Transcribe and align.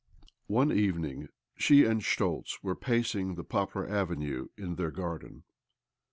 II 0.01 0.25
One 0.47 0.71
evening 0.71 1.29
she 1.57 1.85
and 1.85 2.01
Schtoltz 2.01 2.63
were 2.63 2.73
pacing 2.73 3.35
the 3.35 3.43
poplar 3.43 3.87
avenue 3.87 4.47
in 4.57 4.73
their 4.73 4.89
garden. 4.89 5.43